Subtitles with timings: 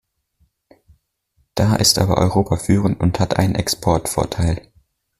[1.53, 4.67] Da ist aber Europa führend und hat einen Exportvorteil.